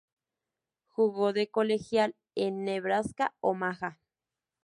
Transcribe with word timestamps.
Jugo 0.87 1.31
de 1.31 1.51
colegial 1.51 2.15
en 2.33 2.65
Nebraska-Omaha. 2.65 3.99